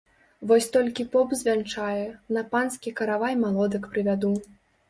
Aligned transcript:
Вось 0.51 0.67
толькі 0.75 1.05
поп 1.15 1.35
звянчае, 1.41 2.03
на 2.39 2.45
панскі 2.57 2.97
каравай 3.01 3.39
малодак 3.45 3.83
прывяду. 3.93 4.35